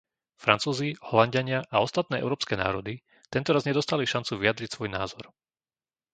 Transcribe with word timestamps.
Francúzi, 0.43 0.89
Holanďania 1.09 1.59
a 1.69 1.77
ostatné 1.87 2.15
európske 2.25 2.55
národy 2.63 2.95
tentoraz 3.35 3.63
nedostali 3.69 4.03
šancu 4.13 4.33
vyjadriť 4.41 4.69
svoj 4.73 4.89
názor. 4.97 5.25